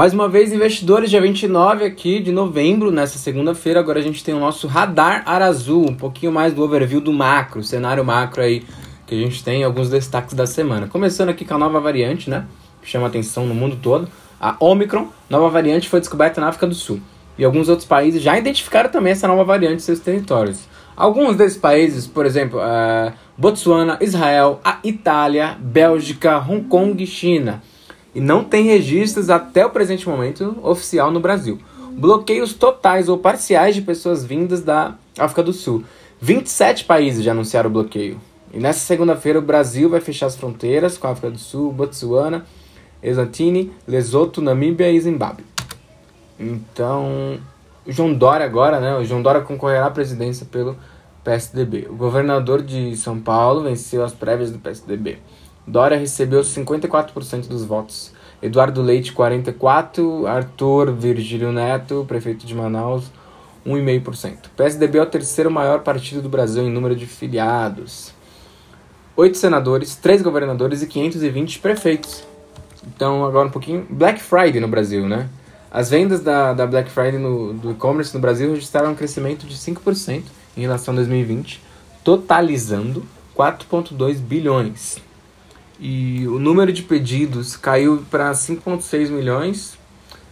Mais 0.00 0.14
uma 0.14 0.30
vez, 0.30 0.50
investidores, 0.50 1.10
dia 1.10 1.20
29 1.20 1.84
aqui 1.84 2.20
de 2.20 2.32
novembro, 2.32 2.90
nessa 2.90 3.18
segunda-feira, 3.18 3.80
agora 3.80 3.98
a 3.98 4.02
gente 4.02 4.24
tem 4.24 4.32
o 4.32 4.40
nosso 4.40 4.66
Radar 4.66 5.22
Arazu, 5.26 5.80
um 5.80 5.94
pouquinho 5.94 6.32
mais 6.32 6.54
do 6.54 6.62
overview 6.62 7.02
do 7.02 7.12
macro, 7.12 7.62
cenário 7.62 8.02
macro 8.02 8.40
aí, 8.40 8.64
que 9.06 9.14
a 9.14 9.18
gente 9.18 9.44
tem 9.44 9.62
alguns 9.62 9.90
destaques 9.90 10.32
da 10.32 10.46
semana. 10.46 10.88
Começando 10.88 11.28
aqui 11.28 11.44
com 11.44 11.52
a 11.52 11.58
nova 11.58 11.78
variante, 11.80 12.30
né, 12.30 12.46
que 12.80 12.88
chama 12.88 13.08
atenção 13.08 13.44
no 13.44 13.54
mundo 13.54 13.76
todo, 13.82 14.08
a 14.40 14.56
Omicron, 14.58 15.08
nova 15.28 15.50
variante 15.50 15.86
foi 15.86 16.00
descoberta 16.00 16.40
na 16.40 16.48
África 16.48 16.66
do 16.66 16.74
Sul. 16.74 16.98
E 17.36 17.44
alguns 17.44 17.68
outros 17.68 17.86
países 17.86 18.22
já 18.22 18.38
identificaram 18.38 18.88
também 18.88 19.12
essa 19.12 19.28
nova 19.28 19.44
variante 19.44 19.82
em 19.82 19.84
seus 19.84 20.00
territórios. 20.00 20.66
Alguns 20.96 21.36
desses 21.36 21.58
países, 21.58 22.06
por 22.06 22.24
exemplo, 22.24 22.58
uh, 22.58 23.12
Botsuana, 23.36 23.98
Israel, 24.00 24.62
a 24.64 24.78
Itália, 24.82 25.58
Bélgica, 25.60 26.38
Hong 26.38 26.62
Kong 26.68 27.04
e 27.04 27.06
China 27.06 27.60
e 28.14 28.20
não 28.20 28.44
tem 28.44 28.64
registros 28.64 29.30
até 29.30 29.64
o 29.64 29.70
presente 29.70 30.08
momento 30.08 30.56
oficial 30.62 31.10
no 31.10 31.20
Brasil. 31.20 31.58
Bloqueios 31.92 32.54
totais 32.54 33.08
ou 33.08 33.18
parciais 33.18 33.74
de 33.74 33.82
pessoas 33.82 34.24
vindas 34.24 34.62
da 34.62 34.94
África 35.18 35.42
do 35.42 35.52
Sul. 35.52 35.84
27 36.20 36.84
países 36.84 37.24
já 37.24 37.32
anunciaram 37.32 37.70
o 37.70 37.72
bloqueio. 37.72 38.20
E 38.52 38.58
nessa 38.58 38.80
segunda-feira 38.80 39.38
o 39.38 39.42
Brasil 39.42 39.88
vai 39.88 40.00
fechar 40.00 40.26
as 40.26 40.36
fronteiras 40.36 40.98
com 40.98 41.06
a 41.06 41.10
África 41.10 41.30
do 41.30 41.38
Sul, 41.38 41.72
Botsuana, 41.72 42.44
Eswatini, 43.02 43.72
Lesoto, 43.86 44.40
Namíbia 44.40 44.90
e 44.90 45.00
Zimbábue. 45.00 45.44
Então, 46.38 47.38
o 47.86 47.92
João 47.92 48.12
Dória 48.12 48.44
agora, 48.44 48.80
né? 48.80 48.96
O 48.96 49.04
João 49.04 49.22
Dória 49.22 49.40
concorrerá 49.40 49.86
à 49.86 49.90
presidência 49.90 50.46
pelo 50.50 50.76
PSDB. 51.22 51.86
O 51.88 51.94
governador 51.94 52.62
de 52.62 52.96
São 52.96 53.20
Paulo 53.20 53.62
venceu 53.62 54.04
as 54.04 54.12
prévias 54.12 54.50
do 54.50 54.58
PSDB. 54.58 55.18
Dória 55.70 55.96
recebeu 55.96 56.40
54% 56.40 57.46
dos 57.46 57.64
votos. 57.64 58.12
Eduardo 58.42 58.82
Leite, 58.82 59.12
44%. 59.12 60.26
Arthur 60.26 60.92
Virgílio 60.92 61.52
Neto, 61.52 62.04
prefeito 62.08 62.44
de 62.44 62.54
Manaus, 62.56 63.04
1,5%. 63.64 64.48
PSDB 64.56 64.98
é 64.98 65.02
o 65.02 65.06
terceiro 65.06 65.48
maior 65.48 65.80
partido 65.80 66.22
do 66.22 66.28
Brasil 66.28 66.64
em 66.64 66.70
número 66.70 66.96
de 66.96 67.06
filiados. 67.06 68.12
Oito 69.16 69.38
senadores, 69.38 69.94
três 69.94 70.22
governadores 70.22 70.82
e 70.82 70.88
520 70.88 71.60
prefeitos. 71.60 72.24
Então, 72.84 73.24
agora 73.24 73.46
um 73.46 73.50
pouquinho. 73.52 73.86
Black 73.88 74.20
Friday 74.20 74.60
no 74.60 74.66
Brasil, 74.66 75.06
né? 75.06 75.28
As 75.70 75.88
vendas 75.88 76.20
da, 76.20 76.52
da 76.52 76.66
Black 76.66 76.90
Friday 76.90 77.18
no, 77.18 77.52
do 77.52 77.70
e-commerce 77.70 78.12
no 78.12 78.20
Brasil 78.20 78.50
registraram 78.50 78.90
um 78.90 78.94
crescimento 78.96 79.46
de 79.46 79.54
5% 79.54 80.24
em 80.56 80.62
relação 80.62 80.94
a 80.94 80.96
2020, 80.96 81.62
totalizando 82.02 83.04
4,2 83.36 84.16
bilhões. 84.16 84.98
E 85.80 86.26
o 86.28 86.38
número 86.38 86.70
de 86.70 86.82
pedidos 86.82 87.56
caiu 87.56 88.04
para 88.10 88.30
5,6 88.32 89.08
milhões, 89.08 89.78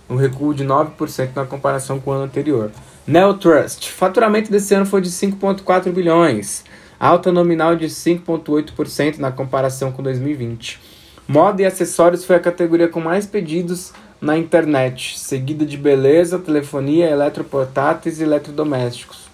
um 0.08 0.14
recuo 0.14 0.52
de 0.52 0.62
9% 0.62 1.30
na 1.34 1.46
comparação 1.46 1.98
com 1.98 2.10
o 2.10 2.12
ano 2.12 2.24
anterior. 2.24 2.70
Neotrust, 3.06 3.90
faturamento 3.90 4.50
desse 4.50 4.74
ano 4.74 4.84
foi 4.84 5.00
de 5.00 5.08
5,4 5.08 5.90
bilhões, 5.90 6.64
alta 7.00 7.32
nominal 7.32 7.74
de 7.74 7.86
5,8% 7.86 9.16
na 9.16 9.32
comparação 9.32 9.90
com 9.90 10.02
2020. 10.02 10.78
Moda 11.26 11.62
e 11.62 11.64
acessórios 11.64 12.26
foi 12.26 12.36
a 12.36 12.40
categoria 12.40 12.88
com 12.88 13.00
mais 13.00 13.24
pedidos 13.24 13.94
na 14.20 14.36
internet, 14.36 15.18
seguida 15.18 15.64
de 15.64 15.78
beleza, 15.78 16.38
telefonia, 16.38 17.08
eletroportáteis 17.08 18.20
e 18.20 18.24
eletrodomésticos. 18.24 19.28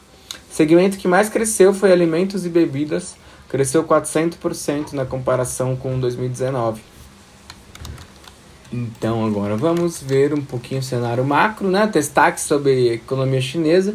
Segmento 0.49 0.97
que 0.97 1.09
mais 1.09 1.29
cresceu 1.29 1.75
foi 1.75 1.91
alimentos 1.91 2.47
e 2.47 2.49
bebidas, 2.49 3.17
cresceu 3.55 3.85
400% 3.85 4.95
na 4.95 5.05
comparação 5.05 5.77
com 5.77 5.97
2019. 6.01 6.83
Então 8.73 9.25
agora 9.25 9.57
vamos 9.57 10.03
ver 10.03 10.35
um 10.35 10.43
pouquinho 10.43 10.81
o 10.81 10.83
cenário 10.83 11.25
macro, 11.25 11.69
né? 11.69 11.87
Destaque 11.87 12.41
sobre 12.41 12.91
a 12.91 12.95
economia 12.95 13.41
chinesa. 13.41 13.95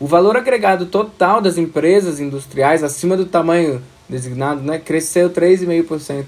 O 0.00 0.06
valor 0.06 0.38
agregado 0.38 0.86
total 0.86 1.42
das 1.42 1.58
empresas 1.58 2.18
industriais 2.18 2.82
acima 2.82 3.14
do 3.14 3.26
tamanho 3.26 3.82
designado, 4.08 4.62
né, 4.62 4.78
cresceu 4.78 5.28
3,5% 5.28 6.24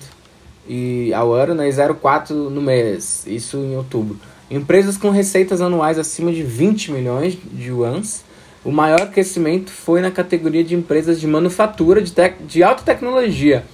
e 0.69 1.15
ao 1.15 1.33
ano, 1.33 1.55
né, 1.55 1.67
0,4 1.71 2.50
no 2.50 2.61
mês, 2.61 3.27
isso 3.27 3.56
em 3.56 3.75
outubro. 3.75 4.19
Empresas 4.50 4.99
com 4.99 5.09
receitas 5.09 5.62
anuais 5.62 5.99
acima 5.99 6.31
de 6.31 6.43
20 6.43 6.93
milhões 6.93 7.39
de 7.55 7.69
yuans 7.69 8.23
o 8.66 8.72
maior 8.72 9.12
crescimento 9.12 9.71
foi 9.71 10.00
na 10.00 10.10
categoria 10.10 10.65
de 10.65 10.75
empresas 10.75 11.21
de 11.21 11.27
manufatura 11.28 12.03
de, 12.03 12.12
de 12.49 12.65
alta 12.65 12.82
tecnologia, 12.82 13.65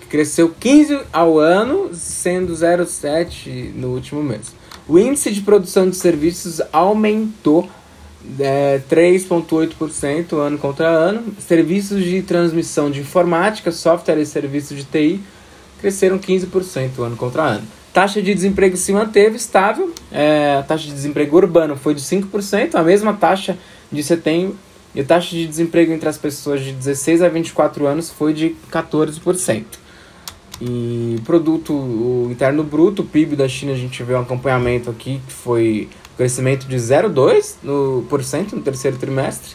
que 0.00 0.06
cresceu 0.06 0.48
15 0.58 1.00
ao 1.12 1.38
ano, 1.38 1.90
sendo 1.92 2.50
0,7 2.54 3.74
no 3.74 3.88
último 3.88 4.22
mês. 4.22 4.54
O 4.88 4.98
índice 4.98 5.30
de 5.30 5.42
produção 5.42 5.90
de 5.90 5.94
serviços 5.94 6.62
aumentou 6.72 7.68
é, 8.38 8.80
3,8% 8.90 10.32
ano 10.38 10.56
contra 10.56 10.88
ano. 10.88 11.34
Serviços 11.38 12.02
de 12.02 12.22
transmissão 12.22 12.90
de 12.90 13.00
informática, 13.00 13.70
software 13.70 14.18
e 14.18 14.24
serviços 14.24 14.74
de 14.74 14.84
TI 14.84 15.20
cresceram 15.82 16.18
15% 16.18 16.98
ano 16.98 17.14
contra 17.14 17.42
ano. 17.42 17.62
Taxa 17.92 18.22
de 18.22 18.34
desemprego 18.34 18.74
se 18.74 18.90
manteve 18.90 19.36
estável. 19.36 19.92
É, 20.10 20.56
a 20.60 20.62
taxa 20.62 20.86
de 20.86 20.94
desemprego 20.94 21.36
urbano 21.36 21.76
foi 21.76 21.92
de 21.92 22.00
5%, 22.00 22.74
a 22.74 22.82
mesma 22.82 23.12
taxa 23.12 23.58
de 23.90 24.02
setembro, 24.02 24.56
e 24.94 25.00
a 25.00 25.04
taxa 25.04 25.30
de 25.30 25.46
desemprego 25.46 25.92
entre 25.92 26.08
as 26.08 26.18
pessoas 26.18 26.62
de 26.62 26.72
16 26.72 27.22
a 27.22 27.28
24 27.28 27.86
anos 27.86 28.10
foi 28.10 28.32
de 28.32 28.56
14%. 28.70 29.64
E 30.60 31.18
produto 31.24 32.28
interno 32.30 32.62
bruto, 32.62 33.02
o 33.02 33.04
PIB 33.04 33.34
da 33.34 33.48
China, 33.48 33.72
a 33.72 33.76
gente 33.76 34.02
vê 34.02 34.14
um 34.14 34.20
acompanhamento 34.20 34.90
aqui 34.90 35.20
que 35.26 35.32
foi 35.32 35.88
crescimento 36.16 36.66
de 36.66 36.76
0,2% 36.76 37.56
no, 37.62 38.02
no 38.58 38.62
terceiro 38.62 38.98
trimestre. 38.98 39.54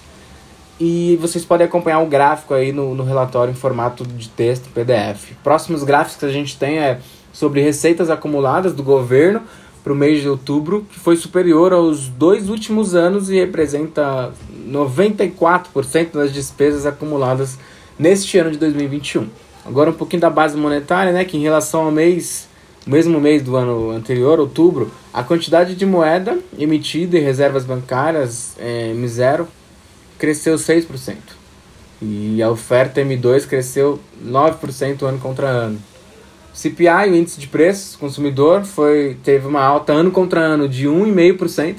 E 0.80 1.18
vocês 1.22 1.46
podem 1.46 1.68
acompanhar 1.68 2.00
o 2.00 2.08
gráfico 2.08 2.54
aí 2.54 2.72
no, 2.72 2.96
no 2.96 3.04
relatório 3.04 3.52
em 3.52 3.56
formato 3.56 4.06
de 4.06 4.30
texto 4.30 4.70
PDF. 4.74 5.34
Próximos 5.44 5.84
gráficos 5.84 6.18
que 6.18 6.26
a 6.26 6.32
gente 6.32 6.58
tem 6.58 6.80
é 6.80 7.00
sobre 7.32 7.62
receitas 7.62 8.10
acumuladas 8.10 8.74
do 8.74 8.82
governo 8.82 9.44
para 9.86 9.94
o 9.94 9.96
mês 9.96 10.20
de 10.20 10.28
outubro, 10.28 10.84
que 10.92 11.00
foi 11.00 11.16
superior 11.16 11.72
aos 11.72 12.08
dois 12.08 12.50
últimos 12.50 12.96
anos 12.96 13.30
e 13.30 13.36
representa 13.36 14.34
94% 14.68 16.14
das 16.14 16.34
despesas 16.34 16.88
acumuladas 16.88 17.60
neste 17.98 18.36
ano 18.40 18.50
de 18.50 18.58
2021. 18.58 19.28
Agora 19.64 19.92
um 19.92 19.94
pouquinho 19.94 20.22
da 20.22 20.30
base 20.32 20.58
monetária, 20.58 21.14
né, 21.14 21.24
que 21.24 21.38
em 21.38 21.42
relação 21.42 21.84
ao 21.84 21.92
mês, 21.92 22.48
mesmo 22.84 23.22
mês 23.22 23.44
do 23.44 23.56
ano 23.56 23.92
anterior, 23.92 24.40
outubro, 24.40 24.92
a 25.14 25.22
quantidade 25.22 25.76
de 25.76 25.86
moeda 25.86 26.40
emitida 26.58 27.16
e 27.16 27.22
reservas 27.22 27.64
bancárias 27.64 28.56
é, 28.58 28.92
M0 28.92 29.46
cresceu 30.18 30.56
6%. 30.56 31.16
E 32.02 32.42
a 32.42 32.50
oferta 32.50 33.02
M2 33.02 33.46
cresceu 33.46 34.00
9% 34.26 35.04
ano 35.04 35.20
contra 35.20 35.48
ano. 35.48 35.80
CPI, 36.56 37.10
o 37.12 37.16
índice 37.16 37.38
de 37.38 37.48
preços 37.48 37.98
consumidor, 37.98 38.64
foi, 38.64 39.18
teve 39.22 39.46
uma 39.46 39.62
alta 39.62 39.92
ano 39.92 40.10
contra 40.10 40.40
ano 40.40 40.70
de 40.70 40.88
1,5%. 40.88 41.76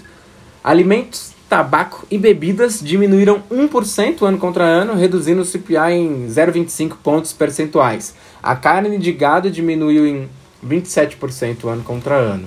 Alimentos, 0.62 1.32
tabaco 1.48 2.06
e 2.10 2.18
bebidas 2.18 2.80
diminuíram 2.80 3.42
1% 3.50 4.22
ano 4.22 4.36
contra 4.36 4.64
ano, 4.64 4.94
reduzindo 4.94 5.40
o 5.40 5.44
CPI 5.46 5.94
em 5.94 6.26
0,25 6.26 6.96
pontos 7.02 7.32
percentuais. 7.32 8.14
A 8.42 8.54
carne 8.54 8.98
de 8.98 9.12
gado 9.12 9.50
diminuiu 9.50 10.06
em 10.06 10.28
27% 10.64 11.66
ano 11.68 11.82
contra 11.82 12.14
ano. 12.14 12.46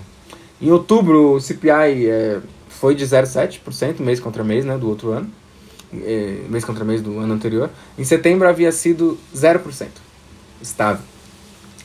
Em 0.62 0.70
outubro, 0.70 1.34
o 1.34 1.42
CPI 1.42 2.08
é, 2.08 2.40
foi 2.68 2.94
de 2.94 3.06
0,7%, 3.06 4.02
mês 4.02 4.20
contra 4.20 4.44
mês, 4.44 4.64
né, 4.66 4.78
do 4.78 4.88
outro 4.88 5.14
ano, 5.14 5.32
é, 6.04 6.42
mês 6.48 6.64
contra 6.64 6.86
mês 6.86 7.02
do 7.02 7.18
ano 7.18 7.34
anterior. 7.34 7.72
Em 7.98 8.04
setembro 8.04 8.48
havia 8.48 8.72
sido 8.72 9.18
0%, 9.34 9.88
estável. 10.62 11.04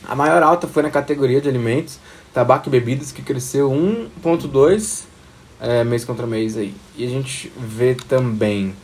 A 0.07 0.15
maior 0.15 0.43
alta 0.43 0.67
foi 0.67 0.83
na 0.83 0.89
categoria 0.89 1.41
de 1.41 1.49
alimentos, 1.49 1.99
tabaco 2.33 2.69
e 2.69 2.71
bebidas, 2.71 3.11
que 3.11 3.21
cresceu 3.21 3.69
1,2 3.71 5.03
é, 5.59 5.83
mês 5.83 6.05
contra 6.05 6.27
mês 6.27 6.57
aí. 6.57 6.73
E 6.97 7.05
a 7.05 7.09
gente 7.09 7.51
vê 7.57 7.95
também 7.95 8.75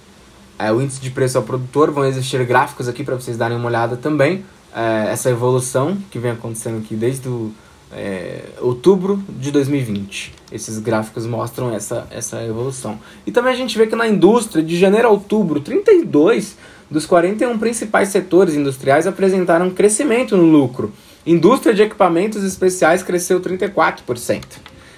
é, 0.57 0.71
o 0.71 0.81
índice 0.81 1.01
de 1.01 1.09
preço 1.11 1.37
ao 1.37 1.43
produtor, 1.43 1.91
vão 1.91 2.05
existir 2.05 2.43
gráficos 2.45 2.87
aqui 2.87 3.03
para 3.03 3.15
vocês 3.15 3.37
darem 3.37 3.57
uma 3.57 3.67
olhada 3.67 3.97
também. 3.97 4.45
É, 4.73 5.11
essa 5.11 5.29
evolução 5.29 5.97
que 6.09 6.17
vem 6.17 6.31
acontecendo 6.31 6.77
aqui 6.77 6.95
desde 6.95 7.27
o, 7.27 7.51
é, 7.91 8.43
outubro 8.59 9.23
de 9.29 9.51
2020. 9.51 10.33
Esses 10.51 10.79
gráficos 10.79 11.25
mostram 11.25 11.73
essa, 11.73 12.07
essa 12.09 12.43
evolução. 12.43 12.99
E 13.25 13.31
também 13.31 13.51
a 13.51 13.55
gente 13.55 13.77
vê 13.77 13.87
que 13.87 13.95
na 13.95 14.07
indústria, 14.07 14.63
de 14.63 14.77
janeiro 14.77 15.07
a 15.07 15.11
outubro, 15.11 15.59
32 15.59 16.57
dos 16.89 17.05
41 17.05 17.57
principais 17.57 18.09
setores 18.09 18.53
industriais 18.53 19.07
apresentaram 19.07 19.69
crescimento 19.69 20.35
no 20.35 20.43
lucro. 20.43 20.91
Indústria 21.25 21.73
de 21.73 21.83
equipamentos 21.83 22.43
especiais 22.43 23.03
cresceu 23.03 23.39
34%. 23.39 24.43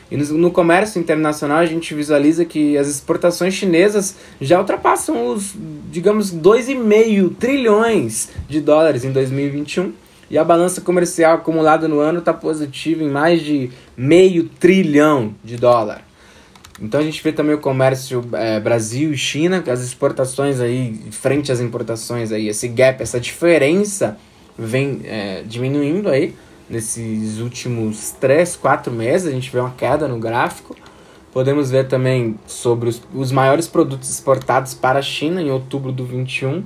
E 0.09 0.17
no, 0.17 0.51
comércio 0.51 0.99
internacional 0.99 1.57
a 1.57 1.65
gente 1.65 1.93
visualiza 1.93 2.45
que 2.45 2.77
as 2.77 2.87
exportações 2.87 3.55
chinesas 3.55 4.15
já 4.39 4.59
ultrapassam 4.59 5.33
os, 5.33 5.53
digamos, 5.91 6.31
2,5 6.31 7.35
trilhões 7.35 8.29
de 8.47 8.61
dólares 8.61 9.03
em 9.03 9.11
2021, 9.11 9.91
E 10.29 10.37
a 10.37 10.43
balança 10.43 10.81
comercial 10.81 11.35
acumulada 11.35 11.87
no 11.87 11.99
ano 11.99 12.19
está 12.19 12.33
positiva 12.33 13.03
em 13.03 13.09
mais 13.09 13.41
de 13.41 13.71
meio 13.97 14.47
trilhão 14.59 15.33
de 15.43 15.57
dólar. 15.57 16.01
Então 16.81 16.99
a 16.99 17.03
gente 17.03 17.21
vê 17.23 17.31
também 17.31 17.55
o 17.55 17.59
comércio 17.59 18.23
é, 18.33 18.59
Brasil 18.59 19.13
e 19.13 19.17
China, 19.17 19.63
as 19.67 19.81
exportações 19.81 20.59
aí, 20.59 20.99
frente 21.11 21.51
às 21.51 21.59
importações 21.59 22.31
aí, 22.31 22.47
esse 22.47 22.67
gap, 22.67 23.01
essa 23.01 23.19
diferença 23.19 24.17
vem 24.57 25.01
é, 25.05 25.43
diminuindo 25.45 26.09
aí 26.09 26.35
nesses 26.69 27.39
últimos 27.39 28.11
3, 28.11 28.55
4 28.55 28.91
meses, 28.91 29.27
a 29.27 29.31
gente 29.31 29.51
vê 29.51 29.59
uma 29.59 29.71
queda 29.71 30.07
no 30.07 30.17
gráfico. 30.17 30.75
Podemos 31.31 31.71
ver 31.71 31.87
também 31.87 32.39
sobre 32.45 32.89
os, 32.89 33.01
os 33.13 33.31
maiores 33.31 33.67
produtos 33.67 34.09
exportados 34.09 34.73
para 34.73 34.99
a 34.99 35.01
China 35.01 35.41
em 35.41 35.51
outubro 35.51 35.91
do 35.91 36.05
21 36.05 36.63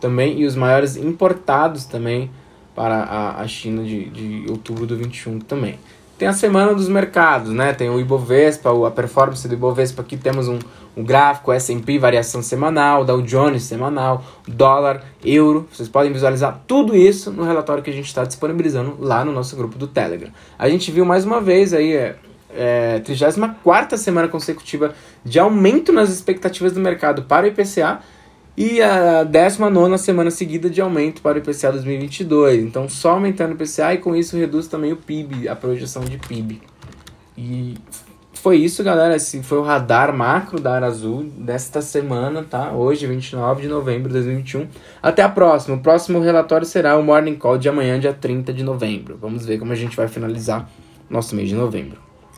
também, 0.00 0.40
e 0.40 0.46
os 0.46 0.54
maiores 0.54 0.96
importados 0.96 1.84
também 1.84 2.30
para 2.74 3.02
a, 3.02 3.40
a 3.40 3.48
China 3.48 3.82
de, 3.82 4.04
de 4.10 4.50
outubro 4.50 4.86
do 4.86 4.96
21 4.96 5.40
também. 5.40 5.78
Tem 6.18 6.26
a 6.26 6.32
semana 6.32 6.72
dos 6.72 6.88
mercados, 6.88 7.52
né? 7.52 7.74
Tem 7.74 7.90
o 7.90 8.00
Ibovespa, 8.00 8.70
a 8.86 8.90
performance 8.90 9.46
do 9.46 9.52
Ibovespa. 9.52 10.00
Aqui 10.00 10.16
temos 10.16 10.48
um, 10.48 10.58
um 10.96 11.04
gráfico 11.04 11.52
S&P, 11.52 11.98
variação 11.98 12.40
semanal, 12.40 13.04
Dow 13.04 13.20
Jones 13.20 13.64
semanal, 13.64 14.24
dólar, 14.48 15.04
euro. 15.22 15.68
Vocês 15.70 15.90
podem 15.90 16.10
visualizar 16.10 16.62
tudo 16.66 16.96
isso 16.96 17.30
no 17.30 17.44
relatório 17.44 17.82
que 17.82 17.90
a 17.90 17.92
gente 17.92 18.06
está 18.06 18.24
disponibilizando 18.24 18.96
lá 18.98 19.26
no 19.26 19.32
nosso 19.32 19.54
grupo 19.56 19.76
do 19.76 19.86
Telegram. 19.86 20.30
A 20.58 20.70
gente 20.70 20.90
viu 20.90 21.04
mais 21.04 21.26
uma 21.26 21.38
vez 21.38 21.74
aí, 21.74 21.92
é, 21.92 22.16
é, 22.54 22.98
34 23.00 23.98
semana 23.98 24.26
consecutiva 24.26 24.94
de 25.22 25.38
aumento 25.38 25.92
nas 25.92 26.08
expectativas 26.08 26.72
do 26.72 26.80
mercado 26.80 27.24
para 27.24 27.44
o 27.44 27.48
IPCA 27.48 28.00
e 28.56 28.80
a 28.80 29.22
19 29.22 29.98
semana 29.98 30.30
seguida 30.30 30.70
de 30.70 30.80
aumento 30.80 31.20
para 31.20 31.36
o 31.36 31.38
IPCA 31.38 31.72
2022. 31.72 32.62
Então, 32.62 32.88
só 32.88 33.10
aumentando 33.10 33.50
o 33.50 33.54
IPCA 33.54 33.94
e 33.94 33.98
com 33.98 34.16
isso 34.16 34.36
reduz 34.36 34.66
também 34.66 34.92
o 34.92 34.96
PIB, 34.96 35.48
a 35.48 35.54
projeção 35.54 36.04
de 36.04 36.16
PIB. 36.16 36.62
E 37.36 37.74
foi 38.32 38.58
isso, 38.58 38.82
galera. 38.82 39.16
Esse 39.16 39.42
foi 39.42 39.58
o 39.58 39.62
radar 39.62 40.16
macro 40.16 40.58
da 40.60 40.74
Ara 40.74 40.86
Azul 40.86 41.24
desta 41.24 41.82
semana, 41.82 42.44
tá? 42.48 42.72
Hoje, 42.72 43.06
29 43.06 43.62
de 43.62 43.68
novembro 43.68 44.08
de 44.08 44.14
2021. 44.14 44.68
Até 45.02 45.22
a 45.22 45.28
próxima. 45.28 45.76
O 45.76 45.80
próximo 45.80 46.20
relatório 46.20 46.66
será 46.66 46.96
o 46.96 47.02
Morning 47.02 47.34
Call 47.34 47.58
de 47.58 47.68
amanhã, 47.68 47.98
dia 47.98 48.14
30 48.14 48.52
de 48.52 48.62
novembro. 48.62 49.18
Vamos 49.20 49.44
ver 49.44 49.58
como 49.58 49.72
a 49.72 49.76
gente 49.76 49.96
vai 49.96 50.08
finalizar 50.08 50.70
nosso 51.10 51.34
mês 51.34 51.48
de 51.48 51.54
novembro. 51.54 52.05